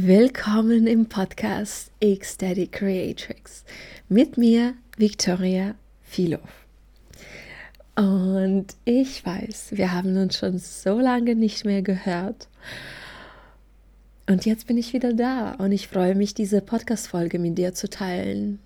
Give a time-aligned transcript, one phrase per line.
[0.00, 3.64] Willkommen im Podcast X-Daddy Creatrix
[4.08, 6.66] mit mir, Victoria Philov.
[7.96, 12.46] Und ich weiß, wir haben uns schon so lange nicht mehr gehört.
[14.28, 17.90] Und jetzt bin ich wieder da und ich freue mich, diese Podcast-Folge mit dir zu
[17.90, 18.60] teilen.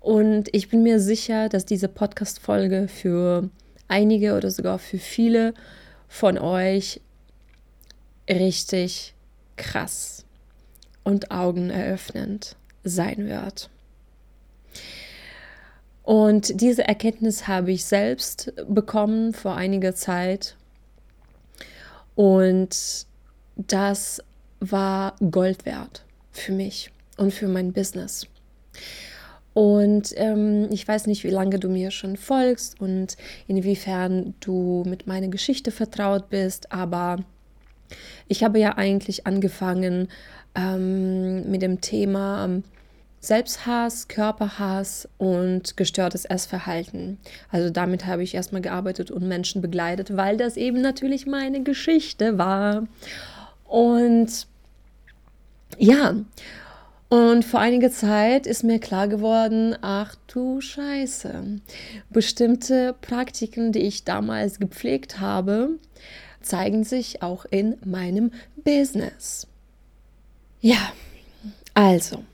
[0.00, 3.50] Und ich bin mir sicher, dass diese Podcast-Folge für
[3.86, 5.54] einige oder sogar für viele
[6.08, 7.00] von euch
[8.28, 9.14] richtig
[9.54, 10.23] krass
[11.04, 13.70] und augeneröffnend sein wird.
[16.02, 20.56] Und diese Erkenntnis habe ich selbst bekommen vor einiger Zeit.
[22.14, 23.06] Und
[23.56, 24.22] das
[24.60, 28.26] war Gold wert für mich und für mein Business.
[29.54, 33.16] Und ähm, ich weiß nicht, wie lange du mir schon folgst und
[33.46, 37.24] inwiefern du mit meiner Geschichte vertraut bist, aber
[38.28, 40.08] ich habe ja eigentlich angefangen
[40.54, 42.62] ähm, mit dem Thema
[43.20, 47.18] Selbsthass, Körperhass und gestörtes Essverhalten.
[47.50, 52.36] Also damit habe ich erstmal gearbeitet und Menschen begleitet, weil das eben natürlich meine Geschichte
[52.36, 52.86] war.
[53.64, 54.46] Und
[55.78, 56.14] ja,
[57.08, 61.60] und vor einiger Zeit ist mir klar geworden, ach du Scheiße,
[62.10, 65.78] bestimmte Praktiken, die ich damals gepflegt habe,
[66.44, 69.46] zeigen sich auch in meinem Business.
[70.60, 70.92] Ja,
[71.74, 72.24] also,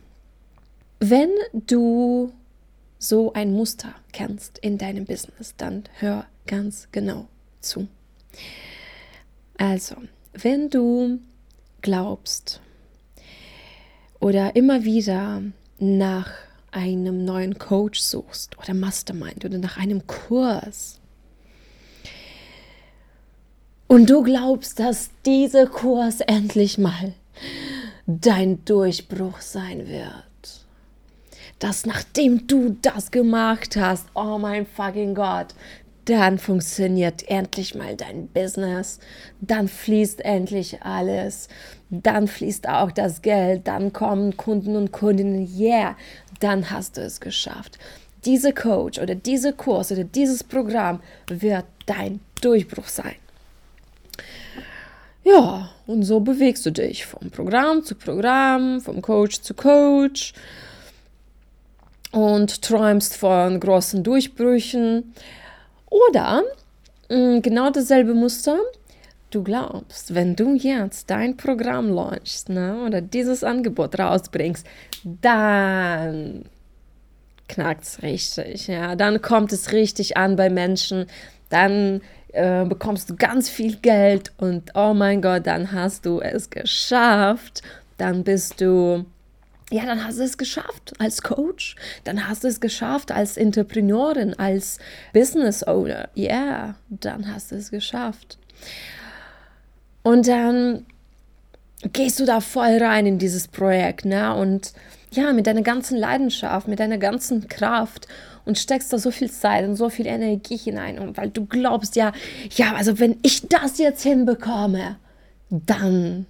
[0.98, 2.32] wenn du
[2.98, 7.26] so ein Muster kennst in deinem Business, dann hör ganz genau
[7.60, 7.88] zu.
[9.56, 9.96] Also,
[10.32, 11.18] wenn du
[11.80, 12.60] glaubst
[14.20, 15.42] oder immer wieder
[15.78, 16.30] nach
[16.70, 20.99] einem neuen Coach suchst oder Mastermind oder nach einem Kurs
[23.90, 27.12] und du glaubst, dass dieser Kurs endlich mal
[28.06, 30.68] dein Durchbruch sein wird.
[31.58, 35.56] Dass nachdem du das gemacht hast, oh mein fucking Gott,
[36.04, 39.00] dann funktioniert endlich mal dein Business,
[39.40, 41.48] dann fließt endlich alles,
[41.90, 45.96] dann fließt auch das Geld, dann kommen Kunden und Kundinnen, yeah,
[46.38, 47.76] dann hast du es geschafft.
[48.24, 53.16] Dieser Coach oder dieser Kurs oder dieses Programm wird dein Durchbruch sein.
[55.24, 60.32] Ja, und so bewegst du dich vom Programm zu Programm, vom Coach zu Coach
[62.12, 65.14] und träumst von großen Durchbrüchen.
[65.90, 66.42] Oder
[67.08, 68.58] mm, genau dasselbe Muster.
[69.30, 74.66] Du glaubst, wenn du jetzt dein Programm launchst ne, oder dieses Angebot rausbringst,
[75.04, 76.46] dann
[77.46, 78.66] knackt es richtig.
[78.66, 81.06] Ja, dann kommt es richtig an bei Menschen.
[81.48, 82.00] Dann
[82.32, 87.62] äh, bekommst du ganz viel Geld und oh mein Gott, dann hast du es geschafft.
[87.98, 89.04] Dann bist du,
[89.70, 91.76] ja, dann hast du es geschafft als Coach.
[92.04, 94.78] Dann hast du es geschafft als Entrepreneurin, als
[95.12, 96.08] Business Owner.
[96.14, 98.38] Ja, yeah, dann hast du es geschafft.
[100.02, 100.86] Und dann
[101.92, 104.34] gehst du da voll rein in dieses Projekt, ne?
[104.34, 104.72] Und
[105.12, 108.06] ja, mit deiner ganzen Leidenschaft, mit deiner ganzen Kraft
[108.50, 111.94] und steckst da so viel Zeit und so viel Energie hinein und weil du glaubst,
[111.94, 112.12] ja,
[112.56, 114.96] ja, also wenn ich das jetzt hinbekomme,
[115.50, 116.26] dann,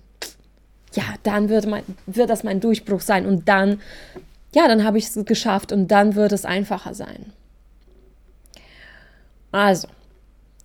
[0.92, 3.80] ja, dann wird, mein, wird das mein Durchbruch sein und dann,
[4.54, 7.32] ja, dann habe ich es geschafft und dann wird es einfacher sein.
[9.50, 9.88] Also,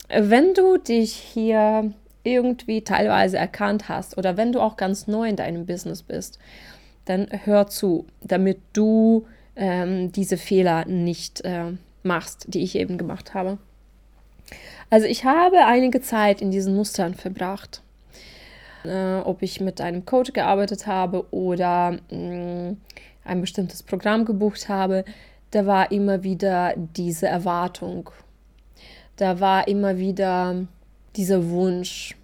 [0.09, 1.93] wenn du dich hier
[2.23, 6.37] irgendwie teilweise erkannt hast oder wenn du auch ganz neu in deinem Business bist,
[7.05, 11.73] dann hör zu, damit du ähm, diese Fehler nicht äh,
[12.03, 13.57] machst, die ich eben gemacht habe.
[14.89, 17.81] Also ich habe einige Zeit in diesen Mustern verbracht.
[18.83, 22.77] Äh, ob ich mit einem Coach gearbeitet habe oder mh, mm,
[23.23, 25.03] ein bestimmtes Programm gebucht habe,
[25.51, 28.09] da war immer wieder diese Erwartung.
[29.16, 30.67] Da war immer wieder
[31.16, 32.16] dieser Wunsch.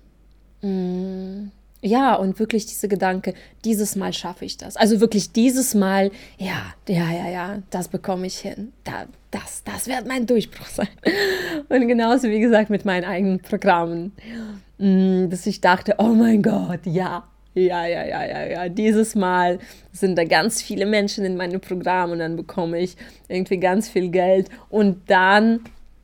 [0.61, 3.33] Mh, mm, ja, und wirklich diese Gedanke,
[3.65, 4.77] dieses Mal schaffe ich das.
[4.77, 8.71] Also wirklich dieses Mal, ja, ja, ja, ja, das bekomme ich hin.
[8.83, 10.89] Da, das, das wird mein Durchbruch sein.
[11.69, 14.11] Und genauso wie gesagt mit meinen eigenen Programmen,
[14.77, 17.23] mm, dass ich dachte, oh mein Gott, ja,
[17.55, 18.69] ja, ja, ja, ja, ja.
[18.69, 19.57] Dieses Mal
[19.91, 22.95] sind da ganz viele Menschen in meinem Programm und dann bekomme ich
[23.27, 25.61] irgendwie ganz viel Geld und dann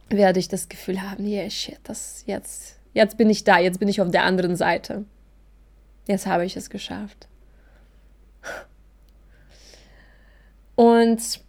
[0.10, 3.88] werde ich das Gefühl haben, yeah, shit, das jetzt, jetzt bin ich da, jetzt bin
[3.88, 5.06] ich auf der anderen Seite.
[6.08, 7.28] Jetzt habe ich es geschafft.
[10.76, 11.42] Und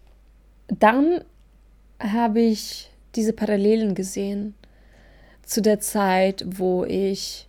[0.66, 1.24] dann
[2.00, 4.54] habe ich diese Parallelen gesehen
[5.44, 7.48] zu der Zeit, wo ich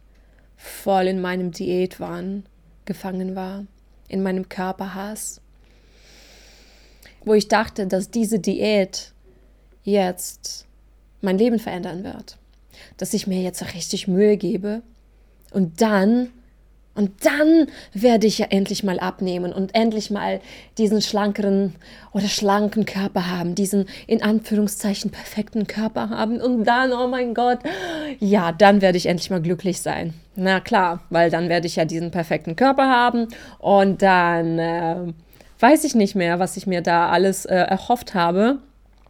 [0.56, 2.46] voll in meinem Diätwahn
[2.86, 3.66] gefangen war,
[4.08, 5.42] in meinem Körperhass,
[7.24, 9.14] wo ich dachte, dass diese Diät
[9.84, 10.66] jetzt
[11.22, 12.38] mein Leben verändern wird,
[12.98, 14.82] dass ich mir jetzt richtig Mühe gebe
[15.52, 16.30] und dann
[17.00, 20.42] und dann werde ich ja endlich mal abnehmen und endlich mal
[20.78, 21.76] diesen schlankeren
[22.12, 26.42] oder schlanken Körper haben, diesen in Anführungszeichen perfekten Körper haben.
[26.42, 27.60] Und dann, oh mein Gott,
[28.20, 30.14] ja, dann werde ich endlich mal glücklich sein.
[30.36, 33.30] Na klar, weil dann werde ich ja diesen perfekten Körper haben
[33.60, 35.14] und dann äh,
[35.62, 38.58] weiß ich nicht mehr, was ich mir da alles äh, erhofft habe.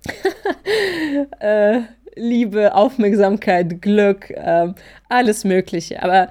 [1.39, 1.80] äh,
[2.13, 4.75] Liebe, Aufmerksamkeit, Glück, ähm,
[5.07, 6.03] alles Mögliche.
[6.03, 6.30] Aber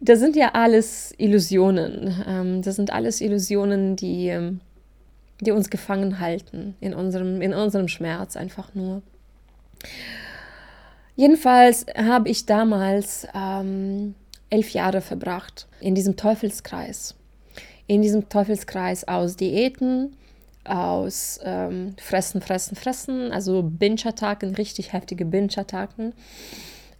[0.00, 2.24] das sind ja alles Illusionen.
[2.26, 4.60] Ähm, das sind alles Illusionen, die, ähm,
[5.40, 9.02] die uns gefangen halten in unserem, in unserem Schmerz einfach nur.
[11.14, 14.14] Jedenfalls habe ich damals ähm,
[14.50, 17.14] elf Jahre verbracht in diesem Teufelskreis.
[17.86, 20.14] In diesem Teufelskreis aus Diäten,
[20.64, 26.12] aus ähm, Fressen, Fressen, Fressen, also Binge-Attacken, richtig heftige Binge-Attacken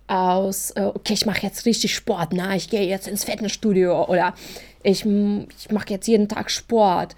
[0.08, 4.34] aus, äh, okay, ich mache jetzt richtig Sport, na, ich gehe jetzt ins Fitnessstudio oder
[4.82, 7.16] ich, ich mache jetzt jeden Tag Sport.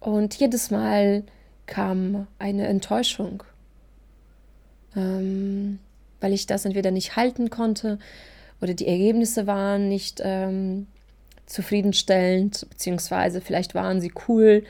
[0.00, 1.24] Und jedes Mal
[1.66, 3.42] kam eine Enttäuschung,
[4.96, 5.78] ähm,
[6.20, 7.98] weil ich das entweder nicht halten konnte
[8.60, 10.86] oder die Ergebnisse waren nicht ähm,
[11.46, 14.64] zufriedenstellend, beziehungsweise vielleicht waren sie cool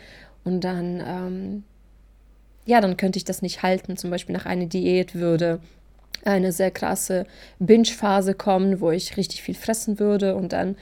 [0.45, 1.65] und dann, ähm,
[2.67, 3.97] ja, dann könnte ich das nicht halten.
[3.97, 5.61] Zum Beispiel nach einer Diät würde
[6.25, 7.27] eine sehr krasse
[7.59, 10.77] Binge-Phase kommen, wo ich richtig viel fressen würde und dann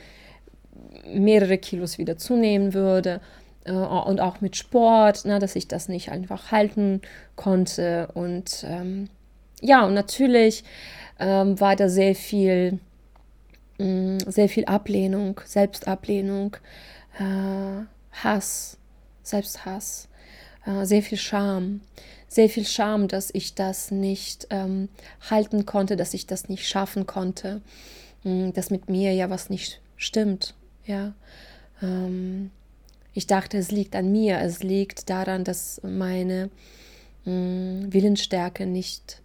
[1.07, 3.21] mehrere Kilos wieder zunehmen würde.
[3.65, 7.03] Äh, und auch mit Sport, na, dass ich das nicht einfach halten
[7.35, 8.09] konnte.
[8.15, 9.09] Und ähm,
[9.61, 10.65] ja, und natürlich
[11.19, 12.79] ähm, war da sehr viel,
[13.79, 16.57] mh, mm, sehr viel Ablehnung, Selbstablehnung,
[17.19, 18.79] äh, Hass,
[19.23, 20.09] Selbsthass,
[20.67, 21.81] äh, sehr viel Scham
[22.37, 24.91] sehr viel Scham, dass ich das nicht ähm,
[25.31, 27.63] halten konnte, dass ich das nicht schaffen konnte,
[28.25, 30.55] hm, dass mit mir ja was nicht stimmt.
[30.85, 31.15] Ja,
[31.83, 32.51] ähm,
[33.15, 36.51] ich dachte, es liegt an mir, es liegt daran, dass meine
[37.25, 39.23] mh, hm, Willensstärke nicht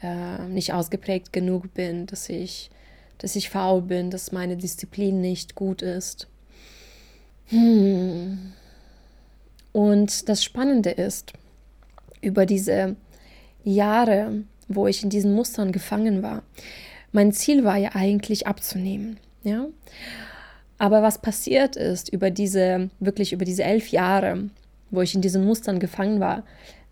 [0.00, 2.70] äh, nicht ausgeprägt genug bin, dass ich
[3.18, 6.28] dass ich faul bin, dass meine Disziplin nicht gut ist.
[7.46, 8.52] Hm.
[9.72, 11.32] Und das Spannende ist,
[12.22, 12.96] über diese
[13.64, 16.42] Jahre, wo ich in diesen Mustern gefangen war.
[17.12, 19.66] Mein Ziel war ja eigentlich abzunehmen, ja.
[20.78, 24.50] Aber was passiert ist über diese, wirklich über diese elf Jahre,
[24.90, 26.44] wo ich in diesen Mustern gefangen war,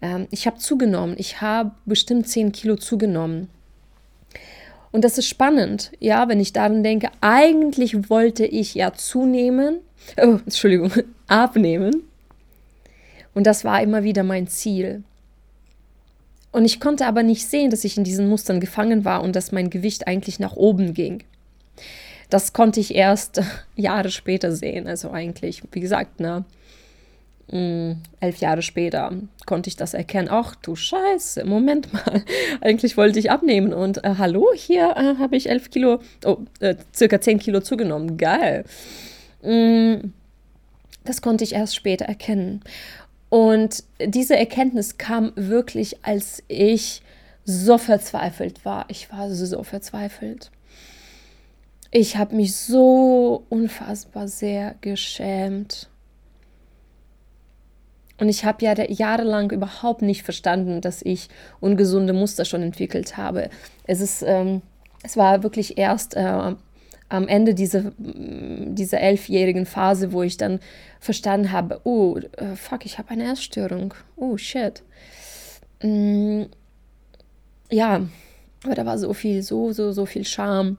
[0.03, 1.15] ähm, ich habe zugenommen.
[1.19, 3.49] Ich habe bestimmt zehn Kilo zugenommen.
[4.93, 9.79] Und das ist spannend, ja, wenn ich daran denke, eigentlich wollte ich ja zunehmen,
[10.21, 10.93] oh, Entschuldigung,
[11.29, 12.03] abnehmen.
[13.33, 15.05] Und das war immer wieder mein Ziel.
[16.53, 19.53] Und ich konnte aber nicht sehen, dass ich in diesen Mustern gefangen war und dass
[19.53, 21.23] mein Gewicht eigentlich nach oben ging.
[22.29, 23.43] Das konnte ich erst
[23.77, 24.87] Jahre später sehen.
[24.87, 26.45] Also eigentlich, wie gesagt, ne,
[27.51, 29.13] mm, elf Jahre später
[29.47, 30.29] konnte ich das erkennen.
[30.31, 32.25] Ach du Scheiße, Moment mal.
[32.61, 36.77] Eigentlich wollte ich abnehmen und äh, hallo, hier äh, habe ich elf Kilo, oh, äh,
[36.95, 38.17] circa zehn Kilo zugenommen.
[38.17, 38.65] Geil.
[39.43, 40.13] Mm,
[41.05, 42.61] das konnte ich erst später erkennen.
[43.31, 47.01] Und diese Erkenntnis kam wirklich, als ich
[47.45, 48.85] so verzweifelt war.
[48.89, 50.51] Ich war so verzweifelt.
[51.93, 55.89] Ich habe mich so unfassbar sehr geschämt.
[58.19, 61.29] Und ich habe ja jahrelang überhaupt nicht verstanden, dass ich
[61.61, 63.49] ungesunde Muster schon entwickelt habe.
[63.85, 64.61] Es ist, ähm,
[65.03, 66.55] es war wirklich erst äh,
[67.11, 70.61] am Ende dieser, dieser elfjährigen Phase, wo ich dann
[71.01, 73.93] verstanden habe, oh, äh, fuck, ich habe eine Essstörung.
[74.17, 74.83] Oh, shit.
[75.83, 76.45] Mm,
[77.69, 78.03] ja,
[78.65, 80.79] aber da war so viel, so, so, so viel Scham.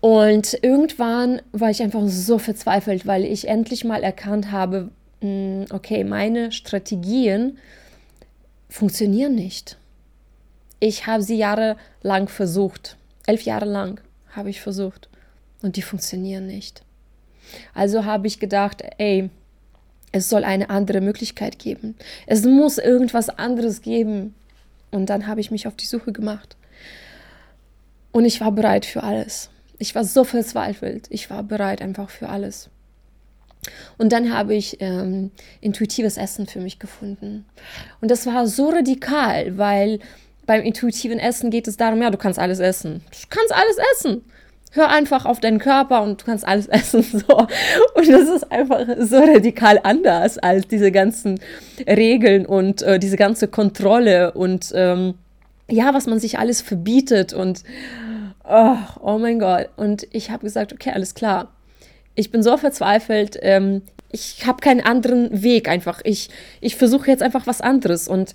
[0.00, 6.02] Und irgendwann war ich einfach so verzweifelt, weil ich endlich mal erkannt habe, mm, okay,
[6.02, 7.58] meine Strategien
[8.68, 9.76] funktionieren nicht.
[10.80, 14.00] Ich habe sie jahrelang versucht, elf Jahre lang
[14.30, 15.08] habe ich versucht.
[15.62, 16.82] Und die funktionieren nicht.
[17.74, 19.30] Also habe ich gedacht, ey,
[20.12, 21.96] es soll eine andere Möglichkeit geben.
[22.26, 24.34] Es muss irgendwas anderes geben.
[24.90, 26.56] Und dann habe ich mich auf die Suche gemacht.
[28.12, 29.50] Und ich war bereit für alles.
[29.78, 31.06] Ich war so verzweifelt.
[31.10, 32.70] Ich war bereit einfach für alles.
[33.98, 37.44] Und dann habe ich ähm, intuitives Essen für mich gefunden.
[38.00, 40.00] Und das war so radikal, weil
[40.50, 43.02] beim intuitiven Essen geht es darum, ja, du kannst alles essen.
[43.12, 44.24] Du kannst alles essen.
[44.72, 47.04] hör einfach auf deinen Körper und du kannst alles essen.
[47.04, 47.36] So.
[47.94, 51.38] Und das ist einfach so radikal anders als diese ganzen
[51.86, 55.14] Regeln und äh, diese ganze Kontrolle und ähm,
[55.68, 57.62] ja, was man sich alles verbietet und
[58.42, 59.68] oh, oh mein Gott.
[59.76, 61.52] Und ich habe gesagt, okay, alles klar.
[62.16, 63.38] Ich bin so verzweifelt.
[63.40, 66.00] Ähm, ich habe keinen anderen Weg einfach.
[66.02, 66.28] Ich,
[66.60, 68.34] ich versuche jetzt einfach was anderes und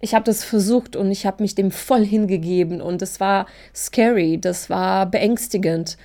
[0.00, 4.38] ich habe das versucht und ich habe mich dem voll hingegeben und es war scary,
[4.38, 5.96] das war beängstigend.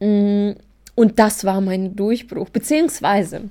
[0.00, 0.52] Mm,
[0.94, 2.50] und das war mein Durchbruch.
[2.50, 3.42] Beziehungsweise,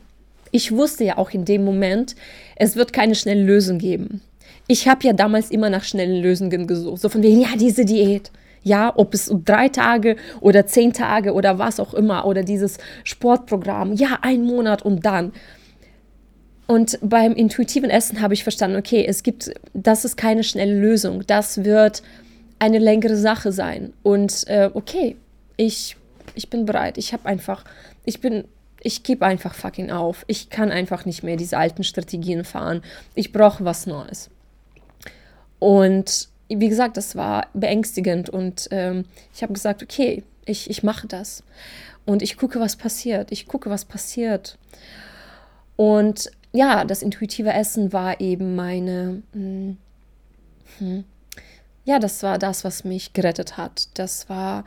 [0.51, 2.15] ich wusste ja auch in dem Moment,
[2.55, 4.21] es wird keine schnelle Lösung geben.
[4.67, 7.01] Ich habe ja damals immer nach schnellen Lösungen gesucht.
[7.01, 8.31] So von wegen, ja, diese Diät.
[8.61, 13.93] Ja, ob es drei Tage oder zehn Tage oder was auch immer oder dieses Sportprogramm.
[13.93, 15.31] Ja, ein Monat und dann.
[16.69, 21.25] Und beim intuitiven Essen habe ich verstanden, okay, es gibt, das ist keine schnelle Lösung.
[21.25, 22.03] Das wird
[22.59, 23.91] eine längere Sache sein.
[24.03, 25.15] Und äh, okay,
[25.57, 25.97] ich,
[26.35, 26.99] ich bin bereit.
[26.99, 27.65] Ich habe einfach,
[28.05, 28.43] ich bin,
[28.83, 30.25] ich gebe einfach fucking auf.
[30.27, 32.83] Ich kann einfach nicht mehr diese alten Strategien fahren.
[33.15, 34.29] Ich brauche was Neues.
[35.57, 38.29] Und wie gesagt, das war beängstigend.
[38.29, 41.41] Und ähm, ich habe gesagt, okay, ich, ich mache das.
[42.05, 43.31] Und ich gucke, was passiert.
[43.31, 44.59] Ich gucke, was passiert.
[45.75, 49.77] Und ja, das intuitive Essen war eben meine, hm,
[50.79, 51.03] hm,
[51.85, 53.87] ja, das war das, was mich gerettet hat.
[53.97, 54.63] Das war,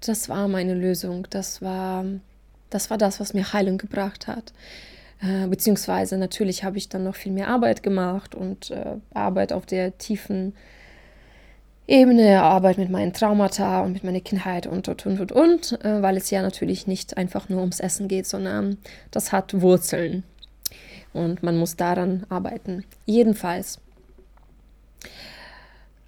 [0.00, 1.26] das war meine Lösung.
[1.30, 2.04] Das war,
[2.70, 4.52] das war das, was mir Heilung gebracht hat.
[5.20, 9.64] Äh, beziehungsweise natürlich habe ich dann noch viel mehr Arbeit gemacht und äh, Arbeit auf
[9.64, 10.54] der tiefen
[11.88, 16.02] Ebene, Arbeit mit meinen Traumata und mit meiner Kindheit und und und und, und äh,
[16.02, 18.76] weil es ja natürlich nicht einfach nur ums Essen geht, sondern
[19.12, 20.24] das hat Wurzeln
[21.16, 22.84] und man muss daran arbeiten.
[23.06, 23.80] Jedenfalls,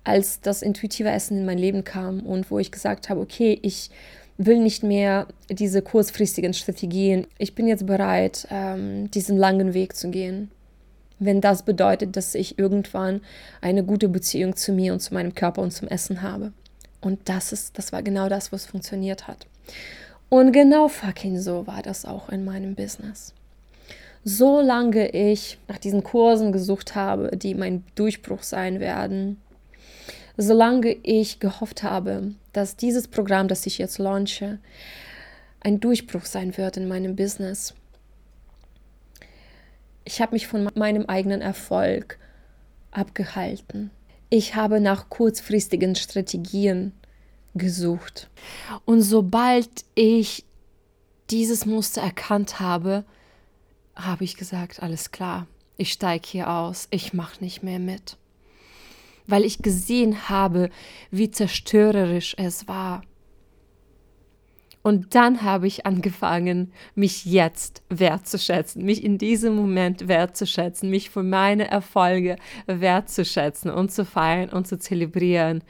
[0.05, 3.91] als das intuitive Essen in mein Leben kam und wo ich gesagt habe, okay, ich
[4.37, 10.11] will nicht mehr diese kurzfristigen Strategien, ich bin jetzt bereit, ähm, diesen langen Weg zu
[10.11, 10.51] gehen.
[11.19, 13.21] Wenn das bedeutet, dass ich irgendwann
[13.61, 16.53] eine gute Beziehung zu mir und zu meinem Körper und zum Essen habe.
[17.01, 19.47] Und das ist, das war genau das, was funktioniert hat.
[20.29, 23.35] Und genau fucking so war das auch in meinem Business
[24.29, 29.41] solange ich nach diesen Kursen gesucht habe, die mein Durchbruch sein werden,
[30.37, 34.59] solange ich gehofft habe, dass dieses Programm, das ich jetzt launche,
[35.61, 37.75] ein Durchbruch sein wird in meinem Business.
[40.05, 42.19] Ich habe mich von meinem eigenen Erfolg
[42.91, 43.91] abgehalten.
[44.29, 46.93] Ich habe nach kurzfristigen Strategien
[47.55, 48.29] gesucht.
[48.85, 50.45] Und sobald ich
[51.31, 53.05] dieses Muster erkannt habe,
[53.99, 58.17] habe ich gesagt, alles klar, ich steige hier aus, ich mache nicht mehr mit.
[59.27, 60.71] Weil ich gesehen habe,
[61.11, 63.03] wie zerstörerisch es war.
[64.83, 71.23] Und dann habe ich angefangen, mich jetzt wertzuschätzen, mich in diesem Moment wertzuschätzen, mich für
[71.23, 72.37] meine Erfolge
[72.67, 75.63] wertzuschätzen und zu feiern und zu zelebrieren.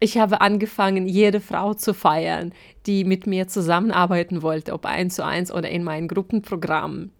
[0.00, 2.52] Ich habe angefangen, jede Frau zu feiern,
[2.86, 7.10] die mit mir zusammenarbeiten wollte, ob eins zu eins oder in meinen Gruppenprogrammen.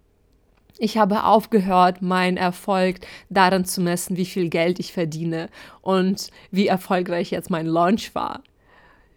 [0.77, 5.49] Ich habe aufgehört, meinen Erfolg daran zu messen, wie viel Geld ich verdiene
[5.81, 8.43] und wie erfolgreich jetzt mein Launch war.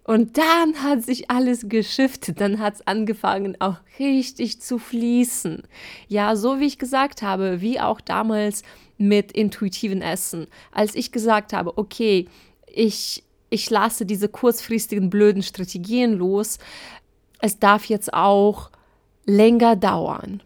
[0.04, 5.62] Und dann hat sich alles geschiftet, dann hat es angefangen auch richtig zu fließen.
[6.08, 8.64] Ja, so wie ich gesagt habe, wie auch damals
[8.98, 10.48] mit intuitiven Essen.
[10.72, 12.26] Als ich gesagt habe, okay,
[12.66, 16.58] ich ich lasse diese kurzfristigen blöden Strategien los.
[17.40, 18.70] Es darf jetzt auch
[19.26, 20.42] länger dauern.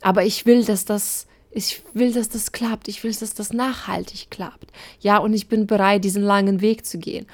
[0.00, 2.86] Aber ich will, dass das ich will, dass das klappt.
[2.86, 4.70] Ich will, dass das nachhaltig klappt.
[5.00, 7.26] Ja, und ich bin bereit, diesen langen Weg zu gehen.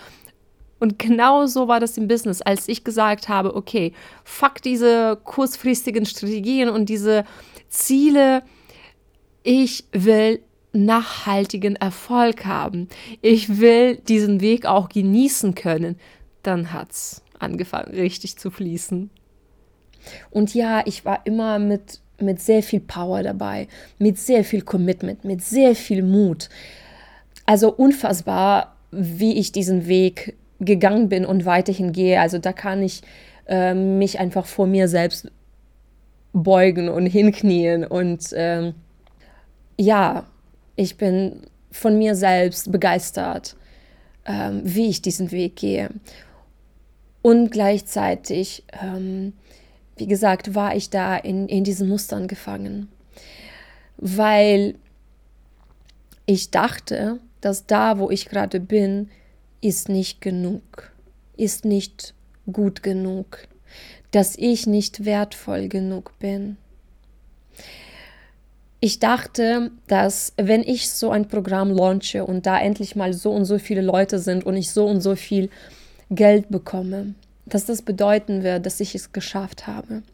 [0.79, 3.93] Und genau so war das im Business, als ich gesagt habe, okay,
[4.25, 7.25] fuck diese kurzfristigen Strategien und diese
[7.69, 8.43] Ziele.
[9.43, 10.41] Ich will
[10.77, 12.89] nachhaltigen Erfolg haben.
[13.23, 15.97] Ich will diesen Weg auch genießen können.
[16.43, 19.11] Dann hat es angefangen, richtig zu fließen.
[20.31, 23.69] Und ja, ich war immer mit, mit sehr viel Power dabei,
[23.99, 26.49] mit sehr viel Commitment, mit sehr viel Mut.
[27.45, 32.21] Also unfassbar, wie ich diesen Weg gegangen bin und weiterhin gehe.
[32.21, 33.03] Also da kann ich
[33.47, 35.31] äh, mich einfach vor mir selbst
[36.33, 38.73] beugen und hinknien und äh,
[39.79, 40.27] ja,
[40.77, 43.57] ich bin von mir selbst begeistert,
[44.25, 45.91] ähm, wie ich diesen Weg gehe.
[47.23, 49.33] Und gleichzeitig, ähm,
[49.97, 52.89] wie gesagt, war ich da in, in diesen Mustern gefangen,
[53.97, 54.77] weil
[56.27, 59.11] ich dachte, dass da, wo ich gerade bin,
[59.61, 60.93] ist nicht genug,
[61.37, 62.15] ist nicht
[62.53, 63.49] gut genug,
[64.11, 66.57] dass ich nicht wertvoll genug bin.
[68.87, 73.45] Ich dachte, dass wenn ich so ein Programm launche und da endlich mal so und
[73.45, 75.51] so viele Leute sind und ich so und so viel
[76.09, 77.17] Geld bekomme,
[77.47, 80.05] dass das bedeuten wird, dass ich es geschafft habe,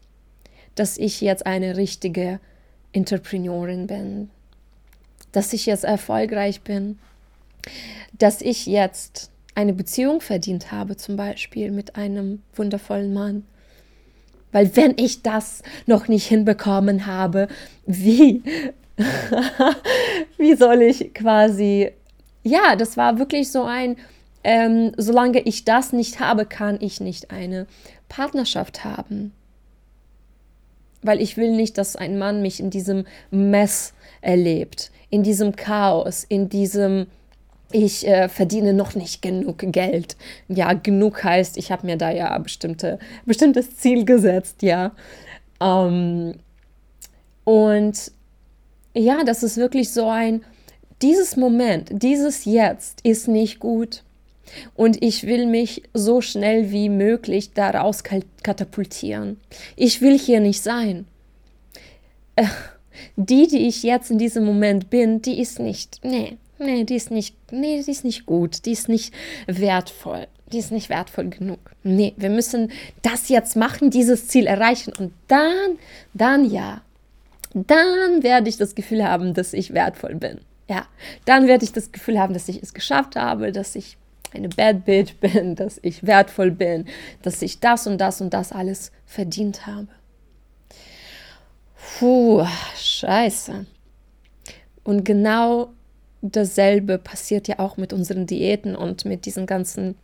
[0.73, 2.39] dass ich jetzt eine richtige
[2.93, 4.31] Entrepreneurin bin,
[5.33, 6.97] dass ich jetzt erfolgreich bin,
[8.17, 13.45] dass ich jetzt eine Beziehung verdient habe, zum Beispiel mit einem wundervollen Mann.
[14.53, 17.49] Weil wenn ich das noch nicht hinbekommen habe,
[17.85, 18.41] wie,
[20.37, 21.91] wie soll ich quasi,
[22.43, 23.97] ja, das war wirklich so ein,
[24.45, 27.67] ähm, solange ich das nicht habe, kann ich nicht eine
[28.07, 29.33] Partnerschaft haben.
[31.01, 36.23] Weil ich will nicht, dass ein Mann mich in diesem Mess erlebt, in diesem Chaos,
[36.23, 37.07] in diesem,
[37.73, 40.15] ich äh, verdiene noch nicht genug Geld.
[40.47, 44.91] Ja, genug heißt, ich habe mir da ja bestimmte, bestimmtes Ziel gesetzt, ja.
[45.59, 46.35] Ähm,
[47.43, 48.11] und
[48.93, 50.43] ja, das ist wirklich so ein,
[51.01, 54.03] dieses Moment, dieses Jetzt ist nicht gut.
[54.75, 58.03] Und ich will mich so schnell wie möglich daraus
[58.43, 59.39] katapultieren.
[59.75, 61.05] Ich will hier nicht sein.
[62.35, 62.45] Äh,
[63.15, 67.11] die, die ich jetzt in diesem Moment bin, die ist nicht, nee, nee, die ist
[67.11, 69.13] nicht, nee, die ist nicht gut, die ist nicht
[69.47, 71.59] wertvoll, die ist nicht wertvoll genug.
[71.83, 75.77] Nee, wir müssen das jetzt machen, dieses Ziel erreichen und dann,
[76.13, 76.81] dann ja,
[77.53, 80.39] dann werde ich das Gefühl haben, dass ich wertvoll bin.
[80.69, 80.87] Ja,
[81.25, 83.97] dann werde ich das Gefühl haben, dass ich es geschafft habe, dass ich
[84.33, 86.85] eine Bad Bitch bin, dass ich wertvoll bin,
[87.21, 89.87] dass ich das und das und das alles verdient habe.
[91.99, 93.65] Puh, scheiße.
[94.83, 95.69] Und genau
[96.23, 99.95] dasselbe passiert ja auch mit unseren Diäten und mit diesem ganzen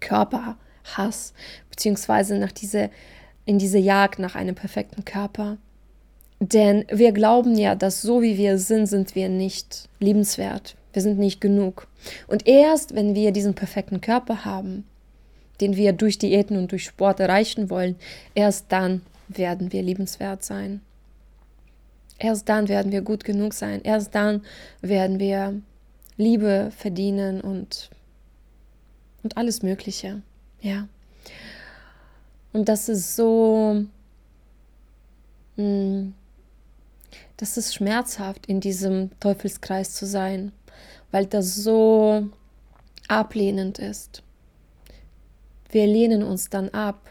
[0.00, 1.32] Körperhass,
[1.70, 2.90] beziehungsweise nach diese,
[3.44, 5.56] in diese Jagd nach einem perfekten Körper.
[6.40, 10.76] Denn wir glauben ja, dass so wie wir sind, sind wir nicht liebenswert.
[10.92, 11.86] Wir sind nicht genug.
[12.26, 14.84] Und erst wenn wir diesen perfekten Körper haben,
[15.60, 17.96] den wir durch Diäten und durch Sport erreichen wollen,
[18.34, 20.80] erst dann werden wir liebenswert sein.
[22.18, 23.80] Erst dann werden wir gut genug sein.
[23.82, 24.42] Erst dann
[24.80, 25.60] werden wir
[26.16, 27.90] Liebe verdienen und,
[29.22, 30.22] und alles Mögliche.
[30.60, 30.88] Ja.
[32.52, 33.84] Und das ist so,
[35.56, 36.14] hm,
[37.36, 40.52] das ist schmerzhaft, in diesem Teufelskreis zu sein,
[41.10, 42.28] weil das so
[43.08, 44.22] ablehnend ist.
[45.70, 47.10] Wir lehnen uns dann ab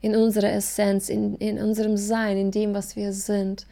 [0.00, 3.66] in unserer Essenz, in, in unserem Sein, in dem, was wir sind.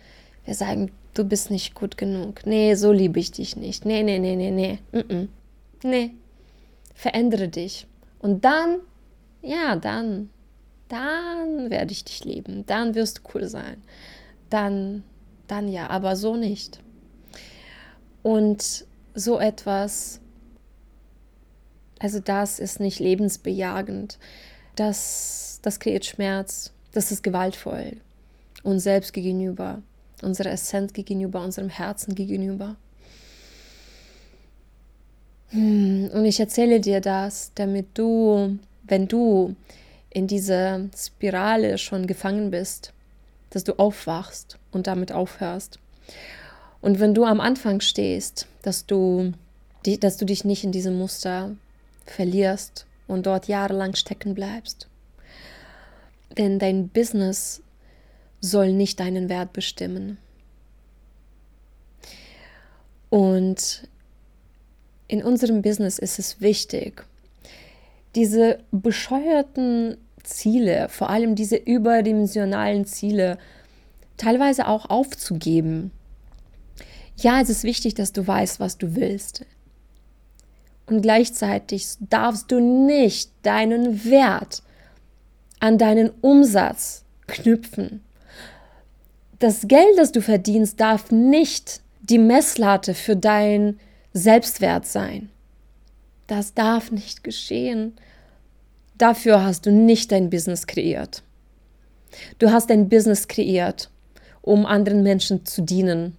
[0.51, 2.45] Wir sagen, du bist nicht gut genug.
[2.45, 3.85] Nee, so liebe ich dich nicht.
[3.85, 4.81] Nee, nee, nee, nee, nee.
[4.91, 5.29] Mm -mm.
[5.85, 6.11] Nee.
[6.93, 7.87] Verändere dich.
[8.19, 8.81] Und dann,
[9.43, 10.29] ja, dann,
[10.89, 12.67] dann werde ich dich lieben.
[12.67, 13.81] Dann wirst du cool sein.
[14.49, 15.05] Dann,
[15.47, 16.81] dann ja, aber so nicht.
[18.25, 20.21] Und so etwas,
[22.01, 24.19] also das ist nicht lebensbejagend.
[24.75, 26.73] Das, das kreiert Schmerz.
[26.91, 27.99] Das ist gewaltvoll.
[28.65, 29.81] Uns selbst gegenüber
[30.23, 32.77] unserer Essenz gegenüber, unserem Herzen gegenüber.
[35.49, 39.57] Hm, und ich erzähle dir das, damit du, wenn du
[40.11, 42.93] in dieser Spirale schon gefangen bist,
[43.51, 45.79] dass du aufwachst und damit aufhörst.
[46.81, 49.33] Und wenn du am Anfang stehst, dass du,
[50.01, 51.57] dass du dich nicht in diesem Muster
[52.07, 54.89] verlierst und dort jahrelang stecken bleibst.
[56.39, 57.63] Denn dein Business
[58.41, 60.19] soll nicht deinen Wert bestimmen.
[63.11, 63.89] Und
[65.09, 67.05] in unserem Business ist es wichtig,
[68.15, 73.39] diese bescheuerten Ziele, vor allem diese überdimensionalen Ziele,
[74.17, 75.91] teilweise auch aufzugeben.
[77.17, 79.45] Ja, es ist wichtig, dass du weißt, was du willst.
[80.87, 84.63] Und gleichzeitig darfst du nicht deinen Wert
[85.59, 88.03] an deinen Umsatz knüpfen
[89.41, 93.81] das Geld, das du verdienst, darf nicht die Messlatte für dein
[94.13, 95.31] Selbstwert sein.
[96.27, 97.95] Das darf nicht geschehen.
[98.99, 101.23] Dafür hast du nicht dein Business kreiert.
[102.39, 103.91] Du hast dein Business kreiert,
[104.43, 106.17] um anderen Menschen zu dienen,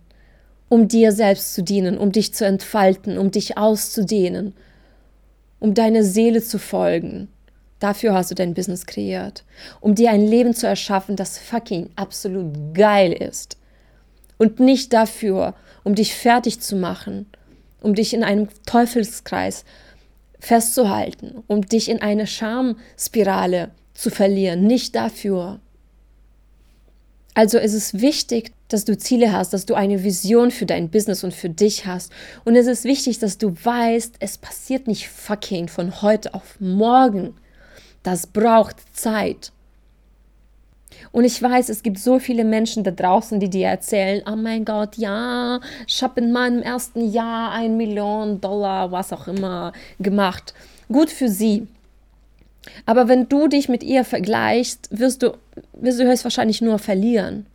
[0.68, 4.54] um dir selbst zu dienen, um dich zu entfalten, um dich auszudehnen,
[5.60, 7.28] um deine Seele zu folgen,
[7.82, 9.44] Dafür hast du dein Business kreiert,
[9.80, 13.58] um dir ein Leben zu erschaffen, das fucking absolut geil ist.
[14.38, 17.26] Und nicht dafür, um dich fertig zu machen,
[17.82, 19.66] um dich in einem Teufelskreis
[20.40, 25.60] festzuhalten, um dich in eine Schamspirale zu verlieren, nicht dafür.
[27.34, 31.24] Also es ist wichtig, dass du Ziele hast, dass du eine Vision für dein Business
[31.24, 32.12] und für dich hast.
[32.46, 37.34] Und es ist wichtig, dass du weißt, es passiert nicht fucking von heute auf morgen.
[38.04, 39.52] Das braucht Zeit.
[41.12, 44.66] Und ich weiß, es gibt so viele Menschen da draußen, die dir erzählen, oh mein
[44.66, 50.54] Gott, ja, ich habe in meinem ersten Jahr ein Million Dollar, was auch immer, gemacht.
[50.92, 51.68] Gut für sie.
[52.86, 55.38] Aber wenn du dich mit ihr vergleichst, wirst du,
[55.74, 57.46] wirst du höchstwahrscheinlich nur verlieren.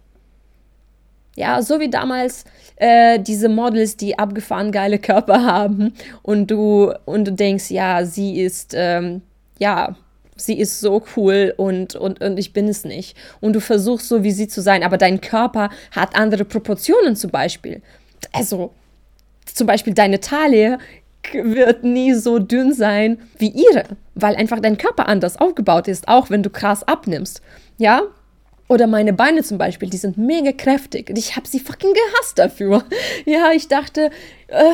[1.37, 2.45] Ja, so wie damals
[2.77, 8.41] äh, diese Models, die abgefahren geile Körper haben und du, und du denkst, ja, sie
[8.41, 9.23] ist, ähm,
[9.59, 9.97] ja,
[10.37, 13.17] sie ist so cool und, und, und ich bin es nicht.
[13.41, 17.31] Und du versuchst so wie sie zu sein, aber dein Körper hat andere Proportionen zum
[17.31, 17.83] Beispiel.
[18.33, 18.73] Also
[19.45, 20.79] zum Beispiel deine Taille
[21.33, 26.31] wird nie so dünn sein wie ihre, weil einfach dein Körper anders aufgebaut ist, auch
[26.31, 27.41] wenn du krass abnimmst.
[27.79, 28.03] Ja?
[28.69, 31.13] Oder meine Beine zum Beispiel, die sind mega kräftig.
[31.17, 32.85] Ich habe sie fucking gehasst dafür.
[33.25, 34.11] Ja, ich dachte,
[34.49, 34.73] äh,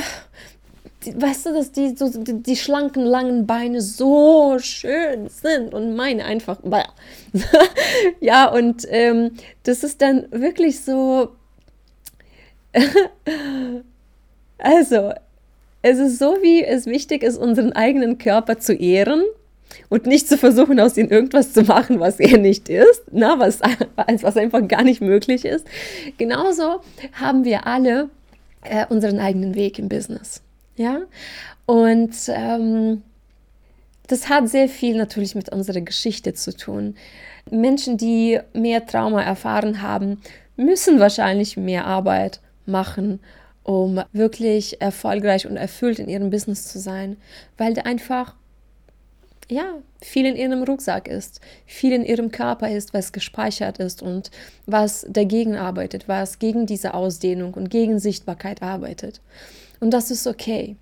[1.06, 6.24] weißt du, dass die, so, die, die, schlanken, langen Beine so schön sind und meine
[6.24, 6.58] einfach.
[8.20, 9.32] ja, und ähm,
[9.64, 11.30] das ist dann wirklich so.
[14.58, 15.12] also,
[15.82, 19.22] es ist so, wie es wichtig ist, unseren eigenen Körper zu ehren
[19.88, 23.60] und nicht zu versuchen, aus ihm irgendwas zu machen, was er nicht ist, na, was,
[24.22, 25.66] was einfach gar nicht möglich ist.
[26.18, 26.80] Genauso
[27.12, 28.10] haben wir alle
[28.62, 30.42] äh, unseren eigenen Weg im Business.
[30.76, 31.02] Ja,
[31.66, 33.02] und ähm,
[34.06, 36.96] das hat sehr viel natürlich mit unserer Geschichte zu tun.
[37.50, 40.20] Menschen, die mehr Trauma erfahren haben,
[40.56, 43.20] müssen wahrscheinlich mehr Arbeit machen,
[43.62, 47.16] um wirklich erfolgreich und erfüllt in ihrem Business zu sein,
[47.56, 48.34] weil da einfach
[49.48, 54.30] ja, viel in ihrem Rucksack ist, viel in ihrem Körper ist, was gespeichert ist und
[54.66, 59.20] was dagegen arbeitet, was gegen diese Ausdehnung und gegen Sichtbarkeit arbeitet.
[59.82, 60.76] Und das ist okay.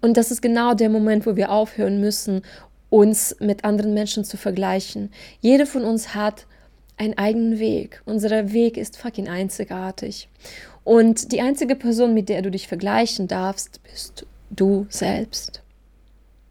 [0.00, 2.42] Und das ist genau der Moment, wo wir aufhören müssen,
[2.90, 5.12] uns mit anderen Menschen zu vergleichen.
[5.40, 6.46] Jede von uns hat
[6.96, 8.02] einen eigenen Weg.
[8.06, 10.28] Unser Weg ist fucking einzigartig.
[10.82, 15.62] Und die einzige Person, mit der du dich vergleichen darfst, bist du selbst.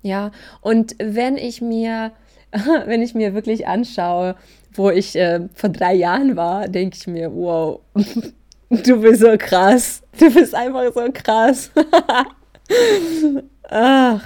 [0.03, 2.13] Ja, und wenn ich mir,
[2.85, 4.37] wenn ich mir wirklich anschaue,
[4.71, 7.81] wo ich äh, vor drei Jahren war, denke ich mir, wow,
[8.86, 10.01] du bist so krass.
[10.17, 11.71] Du bist einfach so krass.
[13.69, 14.23] Ach,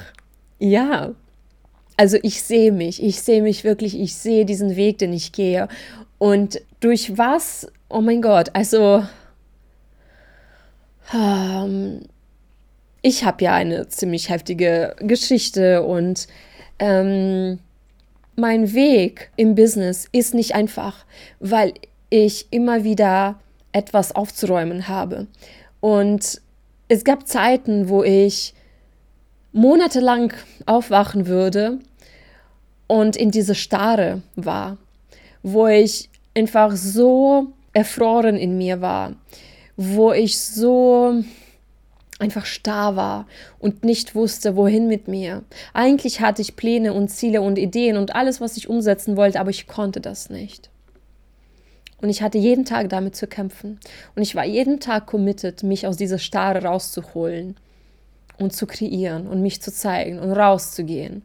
[0.59, 1.11] ja.
[1.97, 5.67] Also ich sehe mich, ich sehe mich wirklich, ich sehe diesen Weg, den ich gehe.
[6.19, 9.03] Und durch was, oh mein Gott, also
[11.13, 12.01] ähm,
[13.01, 16.27] ich habe ja eine ziemlich heftige Geschichte und
[16.79, 17.59] ähm,
[18.35, 21.05] mein Weg im Business ist nicht einfach,
[21.39, 21.73] weil
[22.09, 23.39] ich immer wieder
[23.77, 25.27] etwas aufzuräumen habe.
[25.79, 26.41] Und
[26.87, 28.53] es gab Zeiten, wo ich
[29.51, 30.33] monatelang
[30.65, 31.79] aufwachen würde
[32.87, 34.77] und in diese Starre war,
[35.43, 39.13] wo ich einfach so erfroren in mir war,
[39.75, 41.23] wo ich so
[42.19, 43.27] einfach starr war
[43.59, 45.43] und nicht wusste, wohin mit mir.
[45.73, 49.51] Eigentlich hatte ich Pläne und Ziele und Ideen und alles, was ich umsetzen wollte, aber
[49.51, 50.71] ich konnte das nicht.
[52.01, 53.79] Und ich hatte jeden Tag damit zu kämpfen.
[54.15, 57.57] Und ich war jeden Tag committed, mich aus dieser Starre rauszuholen
[58.37, 61.23] und zu kreieren und mich zu zeigen und rauszugehen.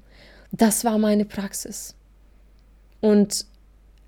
[0.50, 1.94] Das war meine Praxis.
[3.00, 3.46] Und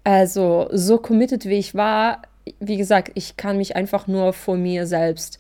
[0.05, 2.23] also so committed wie ich war,
[2.61, 5.39] wie gesagt, ich kann mich einfach nur vor mir selbst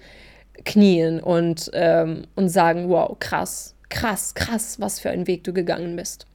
[0.64, 5.96] knien und, ähm, und sagen, wow, krass, krass, krass, was für ein Weg du gegangen
[5.96, 6.26] bist.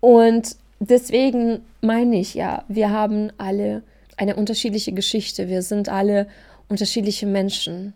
[0.00, 3.82] Und deswegen meine ich ja, wir haben alle
[4.16, 6.26] eine unterschiedliche Geschichte, wir sind alle
[6.68, 7.94] unterschiedliche Menschen,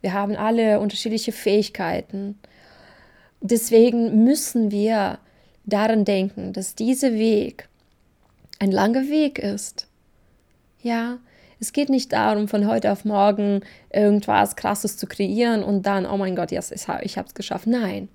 [0.00, 2.38] wir haben alle unterschiedliche Fähigkeiten.
[3.40, 5.18] Deswegen müssen wir
[5.64, 7.68] daran denken, dass dieser Weg
[8.58, 9.88] ein langer Weg ist.
[10.82, 11.18] Ja,
[11.60, 13.60] es geht nicht darum, von heute auf morgen
[13.92, 17.68] irgendwas Krasses zu kreieren und dann, oh mein Gott, yes, ich habe es geschafft.
[17.68, 18.08] Nein.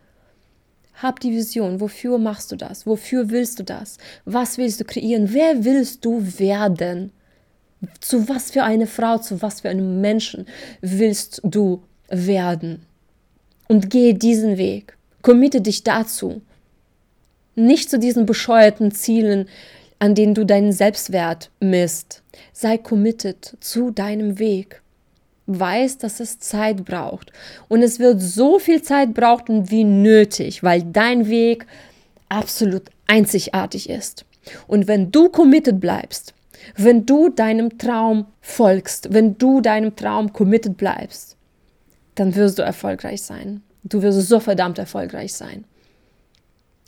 [1.01, 1.79] Hab die Vision.
[1.79, 2.87] Wofür machst du das?
[2.87, 3.97] Wofür willst du das?
[4.25, 5.31] Was willst du kreieren?
[5.31, 7.11] Wer willst du werden?
[7.99, 10.47] Zu was für eine Frau, zu was für einem Menschen
[10.81, 12.85] willst du werden?
[13.67, 14.97] Und gehe diesen Weg.
[15.21, 16.41] Committe dich dazu.
[17.55, 19.47] Nicht zu diesen bescheuerten Zielen,
[19.99, 22.23] an denen du deinen Selbstwert misst.
[22.53, 24.81] Sei committed zu deinem Weg.
[25.47, 27.31] Weiß, dass es Zeit braucht.
[27.67, 31.65] Und es wird so viel Zeit brauchen wie nötig, weil dein Weg
[32.29, 34.25] absolut einzigartig ist.
[34.67, 36.33] Und wenn du committed bleibst,
[36.75, 41.37] wenn du deinem Traum folgst, wenn du deinem Traum committed bleibst,
[42.15, 43.61] dann wirst du erfolgreich sein.
[43.83, 45.63] Du wirst so verdammt erfolgreich sein.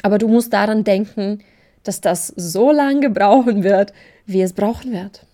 [0.02, 1.40] Aber du musst daran denken,
[1.84, 3.94] dass das so lange brauchen wird,
[4.26, 5.26] wie es brauchen wird.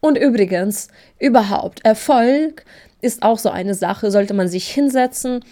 [0.00, 2.64] Und übrigens, überhaupt, Erfolg
[3.00, 5.44] ist auch so eine Sache, sollte man sich hinsetzen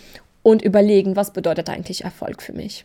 [0.42, 2.84] und überlegen, was bedeutet eigentlich Erfolg für mich.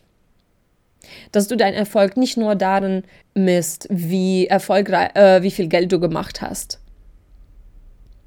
[1.32, 3.02] Dass du deinen Erfolg nicht nur darin
[3.34, 6.80] misst, wie erfolgreich, äh, wie viel Geld du gemacht hast,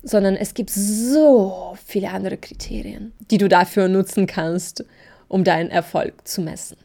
[0.04, 4.84] sondern es gibt so viele andere Kriterien, die du dafür nutzen kannst,
[5.28, 6.78] um deinen Erfolg zu messen.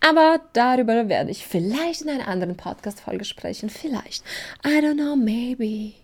[0.00, 3.68] Aber darüber werde ich vielleicht in einer anderen Podcast-Folge sprechen.
[3.68, 4.24] Vielleicht.
[4.64, 5.94] I don't know, maybe.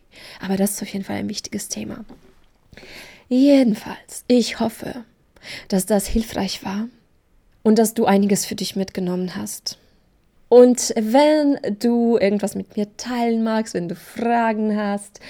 [0.40, 2.04] Aber das ist auf jeden Fall ein wichtiges Thema.
[3.28, 5.04] Jedenfalls, ich hoffe,
[5.68, 6.88] dass das hilfreich war
[7.62, 9.78] und dass du einiges für dich mitgenommen hast.
[10.48, 15.20] Und wenn du irgendwas mit mir teilen magst, wenn du Fragen hast,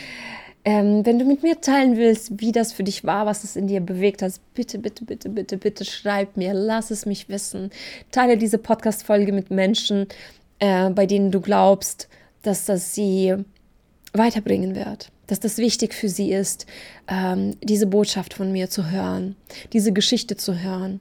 [0.64, 3.66] ähm, wenn du mit mir teilen willst, wie das für dich war, was es in
[3.66, 7.70] dir bewegt hat, bitte, bitte, bitte, bitte, bitte schreib mir, lass es mich wissen.
[8.10, 10.06] Teile diese Podcast-Folge mit Menschen,
[10.60, 12.08] äh, bei denen du glaubst,
[12.42, 13.34] dass das sie
[14.14, 16.64] weiterbringen wird, dass das wichtig für sie ist,
[17.08, 19.36] ähm, diese Botschaft von mir zu hören,
[19.74, 21.00] diese Geschichte zu hören.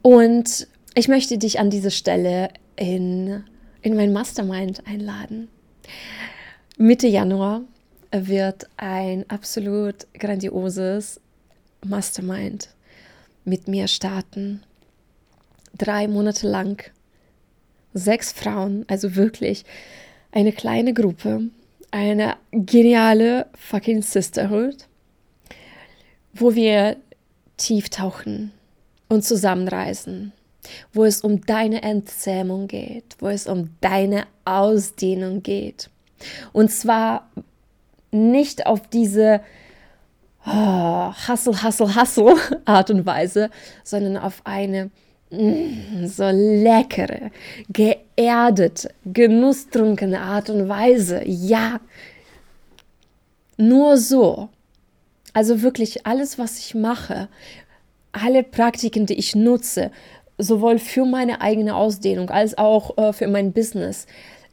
[0.00, 3.44] Und ich möchte dich an diese Stelle in,
[3.82, 5.48] in mein Mastermind einladen.
[6.78, 7.62] Mitte Januar
[8.12, 11.18] wird ein absolut grandioses
[11.82, 12.68] Mastermind
[13.46, 14.62] mit mir starten.
[15.78, 16.82] Drei Monate lang.
[17.94, 19.64] Sechs Frauen, also wirklich
[20.32, 21.48] eine kleine Gruppe,
[21.92, 24.86] eine geniale fucking Sisterhood,
[26.34, 26.98] wo wir
[27.56, 28.52] tief tauchen
[29.08, 30.34] und zusammenreisen,
[30.92, 35.88] wo es um deine Entzähmung geht, wo es um deine Ausdehnung geht
[36.52, 37.28] und zwar
[38.10, 39.40] nicht auf diese
[40.46, 43.50] oh, Hustle, Hustle, Hustle Art und Weise,
[43.84, 44.90] sondern auf eine
[45.30, 47.30] mm, so leckere,
[47.68, 51.22] geerdete, genusstrunkene Art und Weise.
[51.24, 51.80] Ja,
[53.56, 54.48] nur so.
[55.32, 57.28] Also wirklich alles, was ich mache,
[58.12, 59.90] alle Praktiken, die ich nutze,
[60.38, 64.06] sowohl für meine eigene Ausdehnung als auch äh, für mein Business,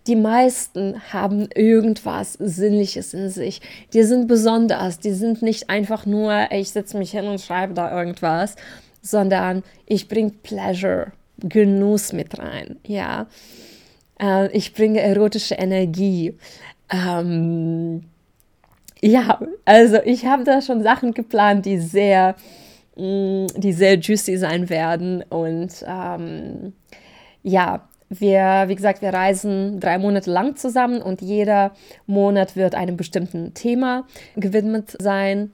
[0.07, 3.61] die meisten haben irgendwas Sinnliches in sich.
[3.93, 4.99] Die sind besonders.
[4.99, 8.55] Die sind nicht einfach nur, ich setze mich hin und schreibe da irgendwas,
[9.01, 12.77] sondern ich bringe Pleasure, Genuss mit rein.
[12.85, 13.27] Ja,
[14.19, 16.37] äh, ich bringe erotische Energie.
[16.89, 18.03] Ähm,
[19.01, 22.35] ja, also ich habe da schon Sachen geplant, die sehr,
[22.95, 26.73] mm, die sehr juicy sein werden und ähm,
[27.41, 31.71] ja, wir, wie gesagt, wir reisen drei Monate lang zusammen und jeder
[32.05, 35.51] Monat wird einem bestimmten Thema gewidmet sein.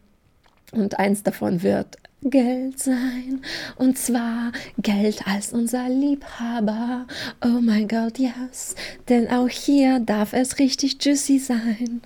[0.72, 3.42] Und eins davon wird Geld sein.
[3.78, 7.08] Und zwar Geld als unser Liebhaber.
[7.44, 8.76] Oh mein Gott, yes.
[9.08, 12.02] Denn auch hier darf es richtig juicy sein.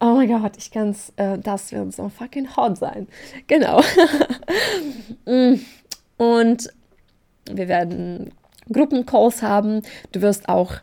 [0.00, 3.08] Oh mein Gott, ich kann's, äh, das wird so fucking hot sein.
[3.46, 3.82] Genau.
[5.24, 5.60] Mm.
[6.16, 6.72] Und
[7.48, 8.32] wir werden
[8.70, 9.82] Gruppencalls haben.
[10.12, 10.74] Du wirst auch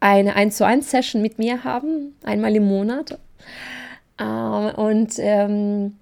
[0.00, 3.18] eine 1 zu 1 Session mit mir haben, einmal im Monat.
[4.18, 5.94] Äh, und ähm,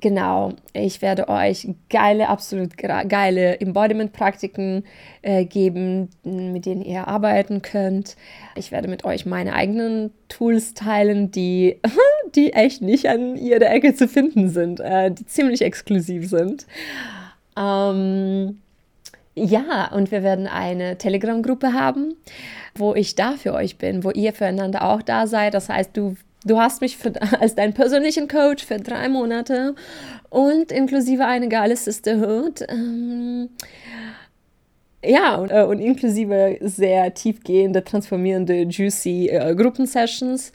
[0.00, 4.84] genau, ich werde euch geile, absolut geile Embodiment-Praktiken
[5.22, 8.16] äh, geben, mit denen ihr arbeiten könnt.
[8.56, 11.80] Ich werde mit euch meine eigenen Tools teilen, die,
[12.34, 16.66] die echt nicht an jeder Ecke zu finden sind, äh, die ziemlich exklusiv sind.
[17.56, 18.58] Ähm,
[19.40, 22.14] ja, und wir werden eine Telegram-Gruppe haben,
[22.74, 25.54] wo ich da für euch bin, wo ihr füreinander auch da seid.
[25.54, 29.74] Das heißt, du, du hast mich für, als deinen persönlichen Coach für drei Monate
[30.28, 32.62] und inklusive eine geile Sisterhood.
[32.68, 33.48] Ähm,
[35.02, 40.52] ja, und, äh, und, inklusive sehr tiefgehende, transformierende, juicy äh, Gruppensessions.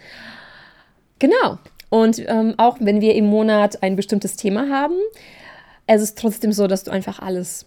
[1.17, 1.57] Genau.
[1.89, 4.95] Und ähm, auch wenn wir im Monat ein bestimmtes Thema haben,
[5.87, 7.65] es ist trotzdem so, dass du einfach alles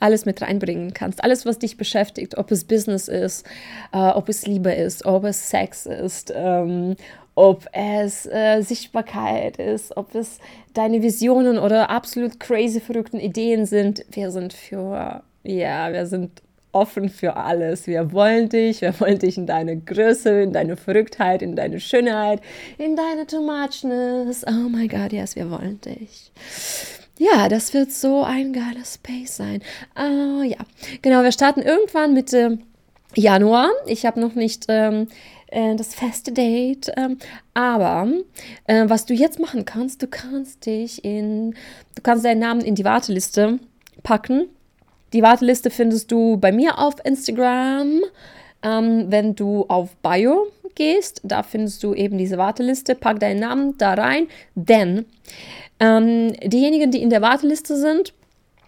[0.00, 1.22] alles mit reinbringen kannst.
[1.22, 3.46] Alles, was dich beschäftigt, ob es Business ist,
[3.92, 6.96] äh, ob es Liebe ist, ob es Sex ist, ähm,
[7.34, 10.38] ob es äh, Sichtbarkeit ist, ob es
[10.74, 14.04] deine Visionen oder absolut crazy verrückten Ideen sind.
[14.10, 17.86] Wir sind für, ja, wir sind offen für alles.
[17.86, 22.40] Wir wollen dich, wir wollen dich in deine Größe, in deine Verrücktheit, in deine Schönheit,
[22.78, 24.44] in deine Too muchness.
[24.46, 26.32] Oh my God, yes, wir wollen dich.
[27.20, 29.60] Ja, das wird so ein geiler Space sein.
[29.94, 30.56] Uh, ja,
[31.02, 32.58] genau, wir starten irgendwann Mitte
[33.14, 33.68] Januar.
[33.84, 35.06] Ich habe noch nicht ähm,
[35.48, 36.90] äh, das feste Date.
[36.96, 37.18] Ähm,
[37.52, 38.10] aber
[38.66, 41.50] äh, was du jetzt machen kannst, du kannst dich in,
[41.94, 43.58] du kannst deinen Namen in die Warteliste
[44.02, 44.48] packen.
[45.12, 48.00] Die Warteliste findest du bei mir auf Instagram.
[48.62, 52.94] Ähm, wenn du auf Bio gehst, da findest du eben diese Warteliste.
[52.94, 55.04] Pack deinen Namen da rein, denn
[55.80, 58.12] ähm, diejenigen, die in der Warteliste sind,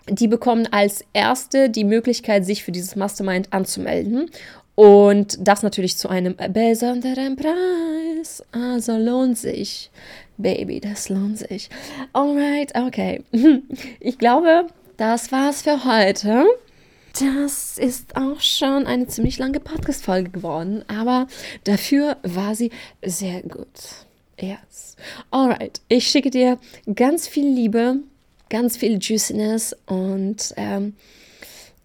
[0.09, 4.31] die bekommen als erste die Möglichkeit, sich für dieses Mastermind anzumelden.
[4.75, 8.43] Und das natürlich zu einem besonderen Preis.
[8.53, 9.91] Also lohnt sich.
[10.39, 11.69] Baby, das lohnt sich.
[12.13, 13.23] Alright, okay.
[14.01, 16.47] Ich glaube, das war's für heute.
[17.21, 21.27] Das ist auch schon eine ziemlich lange Podcast-Folge geworden, aber
[21.65, 22.71] dafür war sie
[23.05, 23.69] sehr gut.
[24.43, 24.97] Yes.
[25.31, 26.59] Alright, ich schicke dir
[26.97, 28.01] ganz viel Liebe,
[28.51, 30.95] ganz viel Juiciness und ähm,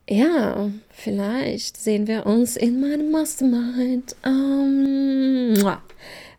[0.09, 4.15] ja, vielleicht sehen wir uns in meinem Mastermind.
[4.25, 5.53] Um,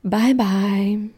[0.02, 1.10] bye bye.